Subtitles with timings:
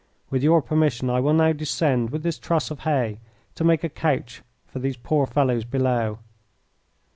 [0.31, 3.19] With your permission I will now descend with this truss of hay
[3.53, 6.17] to make a couch for these poor fellows below."